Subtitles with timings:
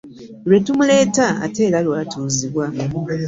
[0.47, 2.65] Lwe tumuleeta ate era lw'atuuzibwa.